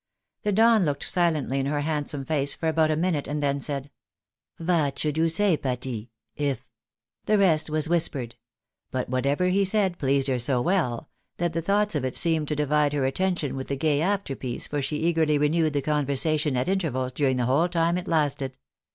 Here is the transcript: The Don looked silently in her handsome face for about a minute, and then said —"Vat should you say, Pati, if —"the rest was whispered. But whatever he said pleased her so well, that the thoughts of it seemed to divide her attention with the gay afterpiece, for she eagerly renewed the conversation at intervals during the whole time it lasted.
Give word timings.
The 0.41 0.51
Don 0.51 0.83
looked 0.83 1.07
silently 1.07 1.59
in 1.59 1.67
her 1.67 1.81
handsome 1.81 2.25
face 2.25 2.55
for 2.55 2.67
about 2.67 2.89
a 2.89 2.95
minute, 2.95 3.27
and 3.27 3.43
then 3.43 3.59
said 3.59 3.91
—"Vat 4.59 4.97
should 4.97 5.15
you 5.15 5.29
say, 5.29 5.55
Pati, 5.55 6.09
if 6.35 6.67
—"the 7.27 7.37
rest 7.37 7.69
was 7.69 7.87
whispered. 7.87 8.33
But 8.89 9.09
whatever 9.09 9.49
he 9.49 9.63
said 9.63 9.99
pleased 9.99 10.27
her 10.27 10.39
so 10.39 10.59
well, 10.59 11.07
that 11.37 11.53
the 11.53 11.61
thoughts 11.61 11.93
of 11.93 12.03
it 12.03 12.15
seemed 12.15 12.47
to 12.47 12.55
divide 12.55 12.93
her 12.93 13.05
attention 13.05 13.55
with 13.55 13.67
the 13.67 13.75
gay 13.77 13.99
afterpiece, 14.01 14.67
for 14.67 14.81
she 14.81 14.97
eagerly 14.97 15.37
renewed 15.37 15.73
the 15.73 15.83
conversation 15.83 16.57
at 16.57 16.67
intervals 16.67 17.11
during 17.11 17.37
the 17.37 17.45
whole 17.45 17.69
time 17.69 17.95
it 17.95 18.07
lasted. 18.07 18.57